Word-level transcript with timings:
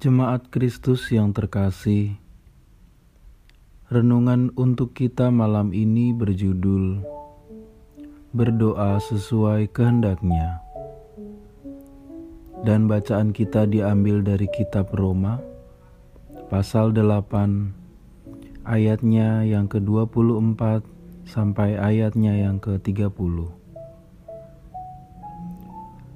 Jemaat 0.00 0.48
Kristus 0.48 1.12
yang 1.12 1.36
terkasih, 1.36 2.16
renungan 3.92 4.48
untuk 4.56 4.96
kita 4.96 5.28
malam 5.28 5.76
ini 5.76 6.16
berjudul 6.16 7.04
Berdoa 8.32 8.96
sesuai 8.96 9.68
kehendaknya. 9.68 10.64
Dan 12.64 12.88
bacaan 12.88 13.36
kita 13.36 13.68
diambil 13.68 14.24
dari 14.24 14.48
kitab 14.48 14.88
Roma, 14.96 15.44
pasal 16.48 16.96
8, 16.96 18.64
ayatnya 18.64 19.44
yang 19.44 19.68
ke-24 19.68 20.80
sampai 21.28 21.76
ayatnya 21.76 22.40
yang 22.40 22.56
ke-30. 22.56 23.52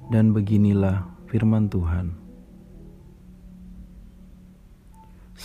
Dan 0.09 0.33
beginilah 0.33 1.05
firman 1.29 1.69
Tuhan. 1.69 2.24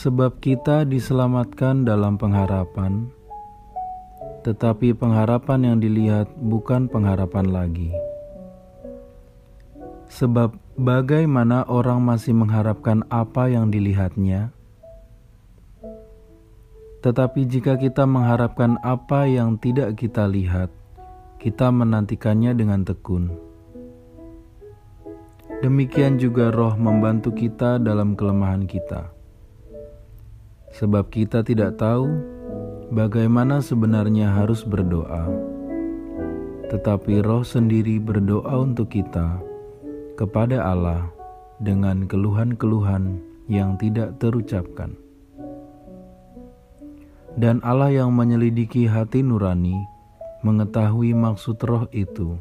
Sebab 0.00 0.40
kita 0.40 0.88
diselamatkan 0.88 1.84
dalam 1.84 2.16
pengharapan, 2.16 3.12
tetapi 4.40 4.96
pengharapan 4.96 5.60
yang 5.60 5.76
dilihat 5.76 6.24
bukan 6.40 6.88
pengharapan 6.88 7.44
lagi. 7.52 7.92
Sebab 10.08 10.56
bagaimana 10.80 11.68
orang 11.68 12.00
masih 12.00 12.32
mengharapkan 12.32 13.04
apa 13.12 13.52
yang 13.52 13.68
dilihatnya, 13.68 14.48
tetapi 17.04 17.44
jika 17.44 17.76
kita 17.76 18.08
mengharapkan 18.08 18.80
apa 18.80 19.28
yang 19.28 19.60
tidak 19.60 20.00
kita 20.00 20.24
lihat, 20.24 20.72
kita 21.36 21.68
menantikannya 21.68 22.56
dengan 22.56 22.88
tekun. 22.88 23.36
Demikian 25.60 26.16
juga 26.16 26.48
Roh 26.48 26.72
membantu 26.80 27.36
kita 27.36 27.76
dalam 27.76 28.16
kelemahan 28.16 28.64
kita 28.64 29.19
sebab 30.74 31.10
kita 31.10 31.42
tidak 31.42 31.78
tahu 31.78 32.06
bagaimana 32.94 33.62
sebenarnya 33.62 34.30
harus 34.30 34.66
berdoa. 34.66 35.30
Tetapi 36.70 37.26
Roh 37.26 37.42
sendiri 37.42 37.98
berdoa 37.98 38.62
untuk 38.62 38.94
kita 38.94 39.42
kepada 40.14 40.62
Allah 40.62 41.10
dengan 41.58 42.06
keluhan-keluhan 42.06 43.18
yang 43.50 43.74
tidak 43.74 44.14
terucapkan. 44.22 44.94
Dan 47.34 47.58
Allah 47.66 47.90
yang 47.90 48.14
menyelidiki 48.14 48.86
hati 48.86 49.22
nurani 49.22 49.74
mengetahui 50.46 51.14
maksud 51.14 51.58
Roh 51.62 51.86
itu, 51.90 52.38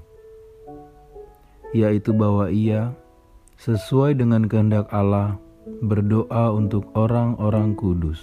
yaitu 1.73 2.13
bahwa 2.13 2.49
Ia 2.49 2.93
sesuai 3.57 4.17
dengan 4.17 4.45
kehendak 4.45 4.89
Allah 4.93 5.37
berdoa 5.79 6.51
untuk 6.51 6.89
orang-orang 6.97 7.77
kudus. 7.77 8.19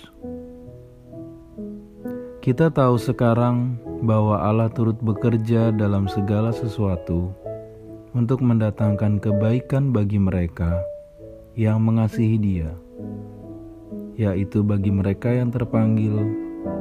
Kita 2.46 2.70
tahu 2.70 2.94
sekarang 2.94 3.80
bahwa 4.06 4.38
Allah 4.38 4.70
turut 4.70 4.94
bekerja 5.02 5.74
dalam 5.74 6.06
segala 6.06 6.54
sesuatu 6.54 7.34
untuk 8.14 8.38
mendatangkan 8.38 9.18
kebaikan 9.18 9.90
bagi 9.90 10.22
mereka 10.22 10.78
yang 11.58 11.82
mengasihi 11.82 12.38
Dia, 12.38 12.70
yaitu 14.14 14.62
bagi 14.62 14.94
mereka 14.94 15.32
yang 15.32 15.50
terpanggil 15.50 16.14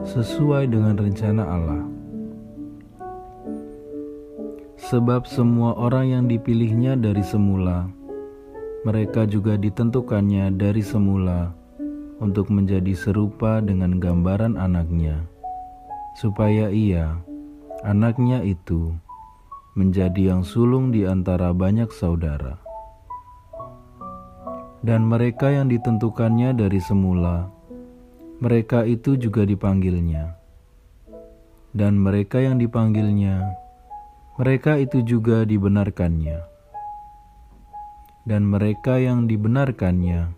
sesuai 0.06 0.70
dengan 0.70 1.00
rencana 1.02 1.44
Allah. 1.44 1.84
Sebab 4.86 5.26
semua 5.26 5.74
orang 5.74 6.14
yang 6.14 6.24
dipilihnya 6.30 6.94
dari 6.94 7.26
semula 7.26 7.90
mereka 8.86 9.26
juga 9.26 9.58
ditentukannya 9.58 10.54
dari 10.54 10.86
semula 10.86 11.58
untuk 12.22 12.54
menjadi 12.54 12.94
serupa 12.94 13.58
dengan 13.58 13.98
gambaran 13.98 14.62
anaknya, 14.62 15.26
supaya 16.22 16.70
ia, 16.70 17.18
anaknya 17.82 18.46
itu, 18.46 18.94
menjadi 19.74 20.38
yang 20.38 20.46
sulung 20.46 20.94
di 20.94 21.02
antara 21.02 21.50
banyak 21.50 21.90
saudara. 21.90 22.62
Dan 24.86 25.10
mereka 25.10 25.50
yang 25.50 25.66
ditentukannya 25.66 26.54
dari 26.54 26.78
semula, 26.78 27.50
mereka 28.38 28.86
itu 28.86 29.18
juga 29.18 29.50
dipanggilnya. 29.50 30.38
Dan 31.74 31.98
mereka 31.98 32.38
yang 32.38 32.62
dipanggilnya, 32.62 33.50
mereka 34.38 34.78
itu 34.78 35.02
juga 35.02 35.42
dibenarkannya 35.42 36.55
dan 38.26 38.42
mereka 38.50 38.98
yang 38.98 39.30
dibenarkannya, 39.30 40.34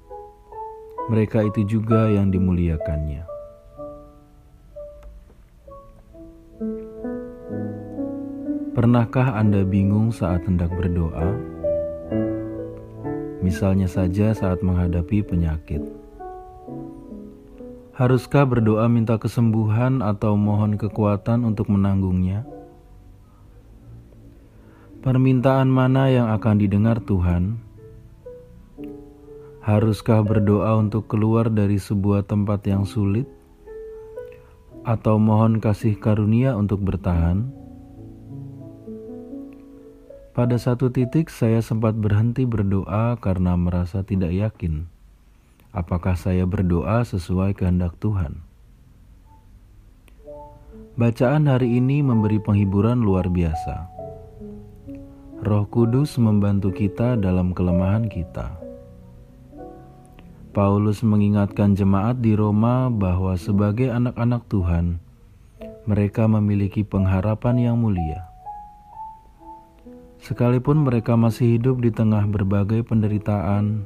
mereka 1.07 1.47
itu 1.47 1.63
juga 1.63 2.11
yang 2.11 2.27
dimuliakannya. 2.27 3.23
Pernahkah 8.75 9.39
Anda 9.39 9.63
bingung 9.63 10.11
saat 10.13 10.45
hendak 10.45 10.69
berdoa? 10.75 11.33
Misalnya 13.41 13.87
saja 13.87 14.35
saat 14.35 14.61
menghadapi 14.61 15.23
penyakit. 15.23 15.81
Haruskah 17.97 18.45
berdoa 18.45 18.85
minta 18.85 19.17
kesembuhan 19.17 20.05
atau 20.05 20.37
mohon 20.37 20.77
kekuatan 20.77 21.41
untuk 21.47 21.71
menanggungnya? 21.73 22.45
Permintaan 25.01 25.71
mana 25.71 26.11
yang 26.11 26.29
akan 26.29 26.61
didengar 26.61 27.01
Tuhan? 27.01 27.66
Haruskah 29.67 30.23
berdoa 30.23 30.79
untuk 30.79 31.11
keluar 31.11 31.51
dari 31.51 31.75
sebuah 31.75 32.23
tempat 32.23 32.63
yang 32.63 32.87
sulit, 32.87 33.27
atau 34.87 35.19
mohon 35.19 35.59
kasih 35.59 35.99
karunia 35.99 36.55
untuk 36.55 36.79
bertahan? 36.79 37.51
Pada 40.31 40.55
satu 40.55 40.87
titik, 40.87 41.27
saya 41.27 41.59
sempat 41.59 41.99
berhenti 41.99 42.47
berdoa 42.47 43.19
karena 43.19 43.59
merasa 43.59 44.07
tidak 44.07 44.31
yakin 44.31 44.87
apakah 45.77 46.17
saya 46.17 46.49
berdoa 46.49 47.05
sesuai 47.05 47.53
kehendak 47.53 47.93
Tuhan. 48.01 48.41
Bacaan 50.97 51.45
hari 51.45 51.77
ini 51.77 52.01
memberi 52.01 52.41
penghiburan 52.41 53.05
luar 53.05 53.29
biasa. 53.29 53.85
Roh 55.45 55.69
Kudus 55.69 56.17
membantu 56.17 56.73
kita 56.73 57.13
dalam 57.13 57.53
kelemahan 57.53 58.09
kita. 58.09 58.66
Paulus 60.57 61.05
mengingatkan 61.05 61.77
jemaat 61.77 62.17
di 62.17 62.33
Roma 62.33 62.89
bahwa 62.89 63.37
sebagai 63.37 63.93
anak-anak 63.93 64.49
Tuhan, 64.49 64.97
mereka 65.85 66.25
memiliki 66.25 66.81
pengharapan 66.81 67.61
yang 67.61 67.77
mulia. 67.77 68.25
Sekalipun 70.17 70.81
mereka 70.81 71.13
masih 71.13 71.61
hidup 71.61 71.77
di 71.85 71.93
tengah 71.93 72.25
berbagai 72.25 72.81
penderitaan, 72.89 73.85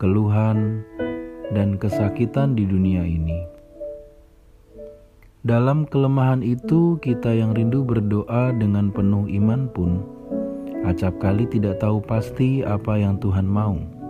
keluhan, 0.00 0.88
dan 1.52 1.76
kesakitan 1.76 2.56
di 2.56 2.64
dunia 2.64 3.04
ini. 3.04 3.44
Dalam 5.44 5.84
kelemahan 5.84 6.40
itu, 6.40 6.96
kita 7.04 7.28
yang 7.36 7.52
rindu 7.52 7.84
berdoa 7.84 8.56
dengan 8.56 8.88
penuh 8.88 9.28
iman 9.28 9.68
pun 9.68 10.00
acap 10.88 11.20
kali 11.20 11.44
tidak 11.44 11.76
tahu 11.76 12.00
pasti 12.00 12.64
apa 12.64 12.96
yang 12.96 13.20
Tuhan 13.20 13.44
mau. 13.44 14.03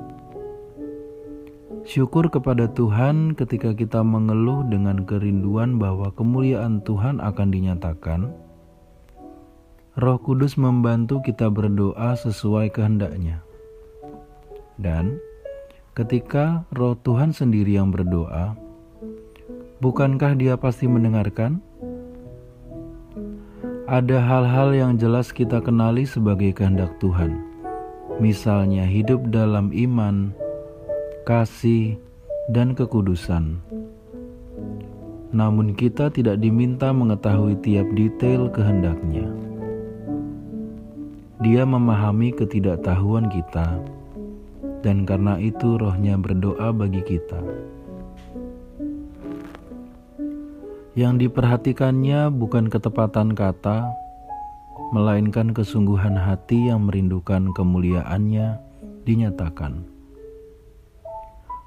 Syukur 1.84 2.32
kepada 2.32 2.64
Tuhan 2.72 3.36
ketika 3.36 3.76
kita 3.76 4.00
mengeluh 4.00 4.64
dengan 4.72 5.04
kerinduan 5.04 5.76
bahwa 5.76 6.08
kemuliaan 6.16 6.80
Tuhan 6.80 7.20
akan 7.20 7.48
dinyatakan. 7.52 8.32
Roh 10.00 10.16
Kudus 10.16 10.56
membantu 10.56 11.20
kita 11.20 11.52
berdoa 11.52 12.16
sesuai 12.16 12.72
kehendaknya. 12.72 13.44
Dan 14.80 15.20
ketika 15.92 16.64
Roh 16.72 16.96
Tuhan 17.04 17.36
sendiri 17.36 17.76
yang 17.76 17.92
berdoa, 17.92 18.56
bukankah 19.84 20.40
Dia 20.40 20.56
pasti 20.56 20.88
mendengarkan? 20.88 21.60
Ada 23.84 24.24
hal-hal 24.24 24.72
yang 24.72 24.92
jelas 24.96 25.36
kita 25.36 25.60
kenali 25.60 26.08
sebagai 26.08 26.56
kehendak 26.56 26.96
Tuhan, 26.96 27.44
misalnya 28.24 28.88
hidup 28.88 29.28
dalam 29.28 29.68
iman, 29.68 30.32
kasih, 31.24 31.96
dan 32.52 32.76
kekudusan. 32.76 33.56
Namun 35.32 35.72
kita 35.72 36.12
tidak 36.12 36.38
diminta 36.38 36.92
mengetahui 36.92 37.56
tiap 37.64 37.88
detail 37.96 38.52
kehendaknya. 38.52 39.26
Dia 41.40 41.64
memahami 41.64 42.30
ketidaktahuan 42.36 43.32
kita, 43.32 43.80
dan 44.84 45.08
karena 45.08 45.40
itu 45.40 45.80
rohnya 45.80 46.20
berdoa 46.20 46.70
bagi 46.76 47.00
kita. 47.00 47.40
Yang 50.94 51.26
diperhatikannya 51.26 52.30
bukan 52.30 52.70
ketepatan 52.70 53.34
kata, 53.34 53.90
melainkan 54.92 55.50
kesungguhan 55.50 56.14
hati 56.14 56.70
yang 56.70 56.86
merindukan 56.86 57.50
kemuliaannya 57.50 58.62
dinyatakan. 59.02 59.93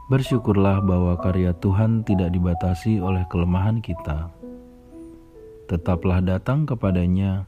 Bersyukurlah 0.08 0.80
bahwa 0.88 1.20
karya 1.20 1.52
Tuhan 1.60 2.08
tidak 2.08 2.32
dibatasi 2.32 3.04
oleh 3.04 3.28
kelemahan 3.28 3.84
kita. 3.84 4.32
Tetaplah 5.68 6.24
datang 6.24 6.64
kepadanya 6.64 7.44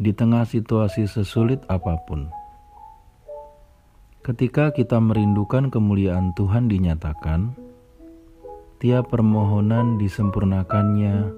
di 0.00 0.08
tengah 0.16 0.48
situasi 0.48 1.04
sesulit 1.04 1.60
apa 1.68 2.00
pun. 2.08 2.32
Ketika 4.24 4.72
kita 4.72 4.96
merindukan 5.04 5.68
kemuliaan 5.68 6.32
Tuhan 6.32 6.72
dinyatakan, 6.72 7.52
tiap 8.80 9.12
permohonan 9.12 10.00
disempurnakannya 10.00 11.28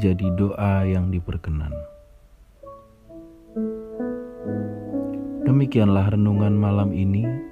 jadi 0.00 0.26
doa 0.40 0.88
yang 0.88 1.12
diperkenan. 1.12 1.76
Demikianlah 5.44 6.16
renungan 6.16 6.56
malam 6.56 6.96
ini. 6.96 7.51